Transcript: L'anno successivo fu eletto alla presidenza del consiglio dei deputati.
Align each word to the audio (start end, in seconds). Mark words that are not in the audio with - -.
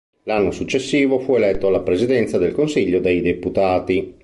L'anno 0.23 0.49
successivo 0.49 1.19
fu 1.19 1.35
eletto 1.35 1.67
alla 1.67 1.81
presidenza 1.83 2.39
del 2.39 2.53
consiglio 2.53 2.99
dei 2.99 3.21
deputati. 3.21 4.15